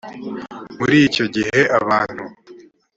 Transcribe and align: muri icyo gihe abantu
muri 0.77 0.95
icyo 1.07 1.25
gihe 1.35 1.59
abantu 1.79 2.23